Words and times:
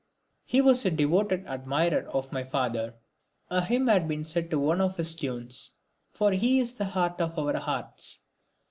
He 0.45 0.61
was 0.61 0.83
a 0.83 0.89
devoted 0.89 1.45
admirer 1.45 2.07
of 2.09 2.31
my 2.31 2.43
father. 2.43 2.95
A 3.51 3.63
hymn 3.63 3.85
had 3.85 4.07
been 4.07 4.23
set 4.23 4.49
to 4.49 4.57
one 4.57 4.81
of 4.81 4.97
his 4.97 5.13
tunes, 5.13 5.73
"For 6.11 6.31
He 6.31 6.59
is 6.59 6.73
the 6.73 6.85
heart 6.85 7.21
of 7.21 7.37
our 7.37 7.55
hearts." 7.57 8.23